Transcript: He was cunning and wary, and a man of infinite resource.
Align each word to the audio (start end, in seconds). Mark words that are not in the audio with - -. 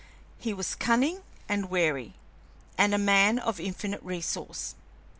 He 0.39 0.51
was 0.51 0.73
cunning 0.73 1.21
and 1.47 1.69
wary, 1.69 2.15
and 2.75 2.95
a 2.95 2.97
man 2.97 3.37
of 3.37 3.59
infinite 3.59 4.01
resource. 4.01 4.73